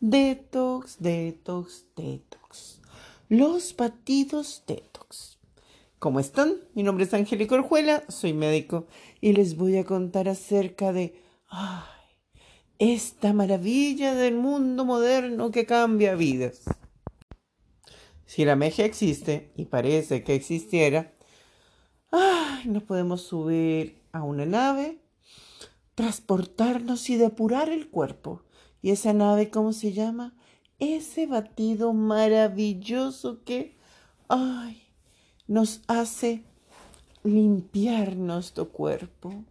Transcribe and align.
Detox, 0.00 0.98
detox, 0.98 1.86
detox. 1.96 2.82
Los 3.30 3.74
batidos 3.74 4.62
detox. 4.66 5.38
¿Cómo 5.98 6.20
están? 6.20 6.56
Mi 6.74 6.82
nombre 6.82 7.06
es 7.06 7.14
Angélica 7.14 7.54
Orjuela, 7.54 8.04
soy 8.08 8.34
médico 8.34 8.86
y 9.22 9.32
les 9.32 9.56
voy 9.56 9.78
a 9.78 9.84
contar 9.84 10.28
acerca 10.28 10.92
de 10.92 11.18
esta 12.78 13.32
maravilla 13.32 14.14
del 14.14 14.34
mundo 14.34 14.84
moderno 14.84 15.50
que 15.50 15.64
cambia 15.64 16.14
vidas. 16.14 16.60
Si 18.26 18.44
la 18.44 18.54
meja 18.54 18.84
existe, 18.84 19.50
y 19.56 19.64
parece 19.64 20.22
que 20.22 20.34
existiera, 20.34 21.14
ay, 22.10 22.66
nos 22.66 22.82
podemos 22.82 23.22
subir 23.22 24.02
a 24.12 24.22
una 24.22 24.44
nave, 24.44 24.98
transportarnos 25.94 27.08
y 27.08 27.16
depurar 27.16 27.70
el 27.70 27.88
cuerpo 27.88 28.45
¿Y 28.86 28.92
esa 28.92 29.12
nave 29.12 29.50
cómo 29.50 29.72
se 29.72 29.92
llama? 29.92 30.32
Ese 30.78 31.26
batido 31.26 31.92
maravilloso 31.92 33.42
que, 33.42 33.76
ay, 34.28 34.80
nos 35.48 35.80
hace 35.88 36.44
limpiar 37.24 38.14
nuestro 38.14 38.68
cuerpo. 38.68 39.42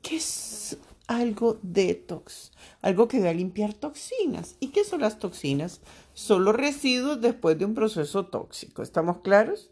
¿Qué 0.00 0.16
es 0.16 0.78
algo 1.06 1.58
detox? 1.60 2.50
Algo 2.80 3.08
que 3.08 3.20
va 3.20 3.28
a 3.28 3.34
limpiar 3.34 3.74
toxinas. 3.74 4.56
¿Y 4.58 4.68
qué 4.68 4.84
son 4.84 5.02
las 5.02 5.18
toxinas? 5.18 5.82
Son 6.14 6.42
los 6.42 6.56
residuos 6.56 7.20
después 7.20 7.58
de 7.58 7.66
un 7.66 7.74
proceso 7.74 8.24
tóxico. 8.24 8.82
¿Estamos 8.82 9.18
claros? 9.18 9.68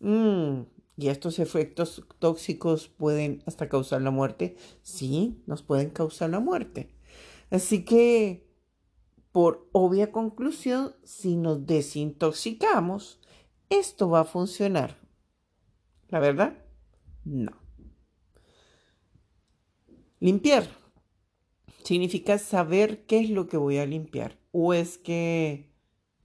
Mm, 0.00 0.64
¿Y 0.98 1.08
estos 1.08 1.38
efectos 1.38 2.04
tóxicos 2.18 2.88
pueden 2.88 3.42
hasta 3.46 3.70
causar 3.70 4.02
la 4.02 4.10
muerte? 4.10 4.58
Sí, 4.82 5.40
nos 5.46 5.62
pueden 5.62 5.88
causar 5.88 6.28
la 6.28 6.40
muerte. 6.40 6.90
Así 7.50 7.84
que, 7.84 8.48
por 9.32 9.68
obvia 9.72 10.12
conclusión, 10.12 10.94
si 11.04 11.36
nos 11.36 11.66
desintoxicamos, 11.66 13.20
esto 13.70 14.10
va 14.10 14.20
a 14.20 14.24
funcionar. 14.24 14.98
¿La 16.08 16.20
verdad? 16.20 16.64
No. 17.24 17.52
Limpiar 20.20 20.68
significa 21.84 22.38
saber 22.38 23.06
qué 23.06 23.20
es 23.20 23.30
lo 23.30 23.46
que 23.46 23.56
voy 23.56 23.78
a 23.78 23.86
limpiar. 23.86 24.38
O 24.52 24.74
es 24.74 24.98
que, 24.98 25.70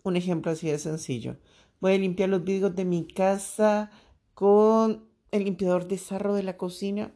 un 0.03 0.15
ejemplo 0.15 0.51
así 0.51 0.69
de 0.69 0.79
sencillo, 0.79 1.37
voy 1.79 1.93
a 1.93 1.97
limpiar 1.97 2.29
los 2.29 2.43
vidrios 2.43 2.75
de 2.75 2.85
mi 2.85 3.05
casa 3.07 3.91
con 4.33 5.09
el 5.31 5.43
limpiador 5.43 5.87
de 5.87 5.97
sarro 5.97 6.33
de 6.33 6.43
la 6.43 6.57
cocina. 6.57 7.13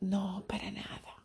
No, 0.00 0.44
para 0.46 0.70
nada. 0.70 1.24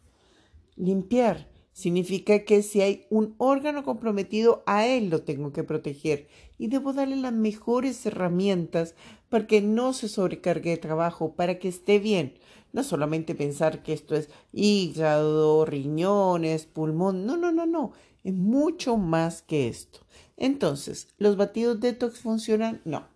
Limpiar 0.76 1.50
Significa 1.72 2.44
que 2.44 2.62
si 2.62 2.82
hay 2.82 3.06
un 3.10 3.36
órgano 3.38 3.84
comprometido, 3.84 4.64
a 4.66 4.86
él 4.86 5.10
lo 5.10 5.22
tengo 5.22 5.54
que 5.54 5.64
proteger 5.64 6.28
y 6.58 6.68
debo 6.68 6.94
darle 6.94 7.16
las 7.16 7.34
mejores 7.34 8.06
herramientas 8.06 8.96
para 9.30 9.48
que 9.48 9.62
no 9.62 9.94
se 9.94 10.10
sobrecargue 10.10 10.72
de 10.72 10.78
trabajo, 10.78 11.36
para 11.36 11.60
que 11.60 11.70
esté 11.70 12.00
bien. 12.00 12.38
No 12.74 12.84
solamente 12.84 13.34
pensar 13.34 13.82
que 13.82 13.94
esto 13.94 14.16
es 14.16 14.30
hígado, 14.52 15.66
riñones, 15.66 16.66
pulmón. 16.66 17.26
No, 17.26 17.38
no, 17.38 17.52
no, 17.52 17.66
no. 17.66 17.94
Es 18.24 18.34
mucho 18.34 18.98
más 18.98 19.42
que 19.42 19.68
esto. 19.68 20.00
Entonces, 20.38 21.08
¿los 21.18 21.38
batidos 21.38 21.80
detox 21.80 22.20
funcionan? 22.20 22.82
No. 22.86 23.08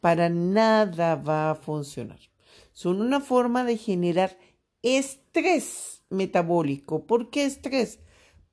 Para 0.00 0.28
nada 0.28 1.16
va 1.16 1.50
a 1.50 1.54
funcionar. 1.54 2.18
Son 2.72 3.00
una 3.00 3.20
forma 3.20 3.64
de 3.64 3.76
generar 3.76 4.36
estrés 4.84 6.04
metabólico. 6.10 7.06
¿Por 7.06 7.30
qué 7.30 7.46
estrés? 7.46 8.00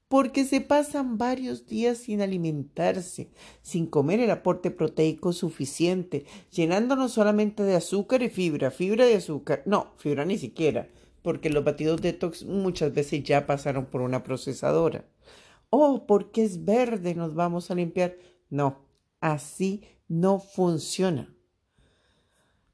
Porque 0.07 0.45
se 0.45 0.61
pasan 0.61 1.17
varios 1.17 1.67
días 1.67 1.99
sin 1.99 2.21
alimentarse, 2.21 3.29
sin 3.61 3.85
comer 3.85 4.19
el 4.21 4.31
aporte 4.31 4.71
proteico 4.71 5.33
suficiente, 5.33 6.25
llenándonos 6.51 7.13
solamente 7.13 7.63
de 7.63 7.75
azúcar 7.75 8.23
y 8.23 8.29
fibra, 8.29 8.71
fibra 8.71 9.05
de 9.05 9.15
azúcar, 9.15 9.63
no, 9.65 9.93
fibra 9.97 10.25
ni 10.25 10.37
siquiera, 10.37 10.89
porque 11.21 11.49
los 11.49 11.63
batidos 11.63 12.01
detox 12.01 12.43
muchas 12.45 12.93
veces 12.93 13.23
ya 13.23 13.45
pasaron 13.45 13.85
por 13.85 14.01
una 14.01 14.23
procesadora. 14.23 15.05
Oh, 15.69 16.05
porque 16.05 16.43
es 16.43 16.65
verde, 16.65 17.15
nos 17.15 17.33
vamos 17.35 17.71
a 17.71 17.75
limpiar. 17.75 18.17
No, 18.49 18.85
así 19.21 19.83
no 20.09 20.39
funciona. 20.39 21.33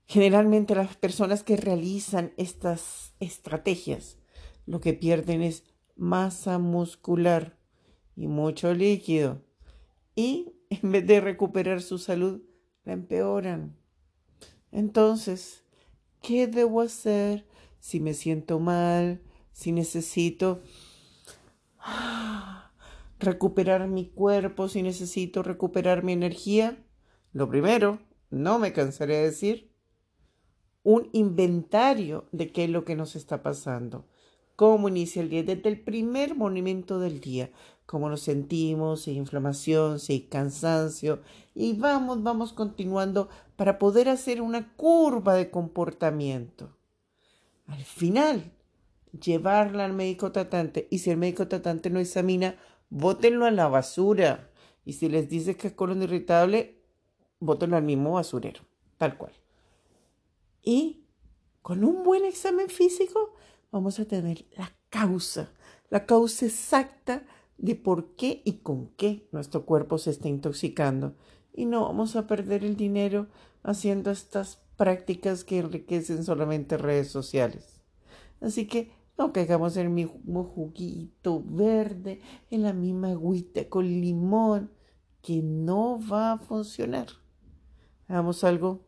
Generalmente 0.07 0.73
las 0.73 0.95
personas 0.95 1.43
que 1.43 1.57
realizan 1.57 2.33
estas 2.37 3.13
estrategias 3.19 4.17
lo 4.67 4.81
que 4.81 4.93
pierden 4.93 5.41
es 5.41 5.63
masa 5.95 6.59
muscular 6.59 7.57
y 8.15 8.27
mucho 8.27 8.73
líquido. 8.73 9.41
Y 10.13 10.53
en 10.69 10.91
vez 10.91 11.07
de 11.07 11.21
recuperar 11.21 11.81
su 11.81 11.97
salud, 11.97 12.41
la 12.83 12.93
empeoran. 12.93 13.75
Entonces, 14.71 15.63
¿qué 16.21 16.45
debo 16.47 16.81
hacer 16.81 17.47
si 17.79 17.99
me 17.99 18.13
siento 18.13 18.59
mal, 18.59 19.21
si 19.53 19.71
necesito 19.71 20.61
recuperar 23.19 23.87
mi 23.87 24.07
cuerpo, 24.09 24.67
si 24.67 24.83
necesito 24.83 25.41
recuperar 25.43 26.03
mi 26.03 26.11
energía? 26.11 26.77
Lo 27.31 27.49
primero, 27.49 27.99
no 28.29 28.59
me 28.59 28.73
cansaré 28.73 29.15
de 29.15 29.23
decir, 29.23 29.66
un 30.95 31.09
inventario 31.11 32.25
de 32.31 32.51
qué 32.51 32.63
es 32.63 32.69
lo 32.69 32.85
que 32.85 32.95
nos 32.95 33.15
está 33.15 33.43
pasando 33.43 34.05
cómo 34.57 34.89
inicia 34.89 35.21
el 35.21 35.29
día, 35.29 35.43
desde 35.43 35.69
el 35.69 35.79
primer 35.79 36.35
movimiento 36.35 36.99
del 36.99 37.21
día, 37.21 37.51
cómo 37.85 38.09
nos 38.09 38.21
sentimos, 38.21 39.03
si 39.03 39.11
hay 39.11 39.17
inflamación, 39.17 39.99
si 39.99 40.13
hay 40.13 40.21
cansancio, 40.21 41.21
y 41.53 41.73
vamos, 41.73 42.23
vamos 42.23 42.53
continuando 42.53 43.29
para 43.55 43.77
poder 43.77 44.09
hacer 44.09 44.41
una 44.41 44.73
curva 44.75 45.35
de 45.35 45.51
comportamiento. 45.51 46.75
Al 47.67 47.83
final, 47.83 48.51
llevarla 49.21 49.85
al 49.85 49.93
médico 49.93 50.31
tratante, 50.31 50.87
y 50.89 50.99
si 50.99 51.11
el 51.11 51.17
médico 51.17 51.47
tratante 51.47 51.91
no 51.91 51.99
examina, 51.99 52.57
bótenlo 52.89 53.45
a 53.45 53.51
la 53.51 53.67
basura. 53.67 54.49
Y 54.85 54.93
si 54.93 55.07
les 55.07 55.29
dice 55.29 55.55
que 55.55 55.67
es 55.67 55.73
colon 55.73 56.01
irritable, 56.01 56.81
bótenlo 57.39 57.77
al 57.77 57.83
mismo 57.83 58.13
basurero, 58.13 58.61
tal 58.97 59.19
cual. 59.19 59.33
Y 60.67 61.05
con 61.61 61.85
un 61.85 62.03
buen 62.03 62.25
examen 62.25 62.67
físico, 62.67 63.35
vamos 63.71 64.01
a 64.01 64.05
tener 64.05 64.45
la 64.57 64.69
causa, 64.89 65.53
la 65.89 66.05
causa 66.05 66.45
exacta 66.45 67.25
de 67.57 67.75
por 67.75 68.15
qué 68.15 68.41
y 68.43 68.57
con 68.57 68.89
qué 68.97 69.29
nuestro 69.31 69.65
cuerpo 69.65 69.97
se 69.97 70.09
está 70.09 70.27
intoxicando. 70.27 71.15
Y 71.53 71.67
no 71.67 71.83
vamos 71.83 72.17
a 72.17 72.27
perder 72.27 72.65
el 72.65 72.75
dinero 72.75 73.27
haciendo 73.63 74.11
estas 74.11 74.61
prácticas 74.75 75.45
que 75.45 75.59
enriquecen 75.59 76.25
solamente 76.25 76.75
redes 76.75 77.07
sociales. 77.07 77.81
Así 78.41 78.67
que 78.67 78.91
no 79.17 79.31
caigamos 79.31 79.77
en 79.77 79.85
el 79.85 79.93
mismo 79.93 80.43
juguito 80.43 81.41
verde, 81.45 82.19
en 82.49 82.63
la 82.63 82.73
misma 82.73 83.11
agüita 83.11 83.69
con 83.69 83.85
limón, 83.85 84.69
que 85.21 85.41
no 85.41 85.97
va 86.11 86.33
a 86.33 86.39
funcionar. 86.39 87.07
Hagamos 88.09 88.43
algo 88.43 88.86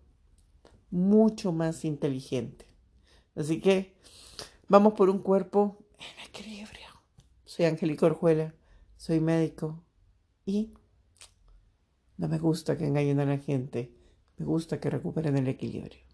mucho 0.91 1.51
más 1.51 1.85
inteligente. 1.85 2.66
Así 3.35 3.61
que 3.61 3.95
Vamos 4.72 4.94
por 4.94 5.09
un 5.09 5.17
cuerpo 5.17 5.79
en 5.97 6.27
equilibrio. 6.27 6.85
Soy 7.44 7.66
Angélica 7.66 8.05
Orjuela, 8.05 8.53
soy 8.97 9.19
médico 9.19 9.83
y 10.45 10.75
no 12.17 12.27
me 12.27 12.38
gusta 12.38 12.77
que 12.77 12.85
engañen 12.85 13.19
a 13.19 13.25
la 13.25 13.39
gente, 13.39 13.91
me 14.38 14.45
gusta 14.45 14.79
que 14.79 14.91
recuperen 14.91 15.39
el 15.39 15.47
equilibrio. 15.47 16.05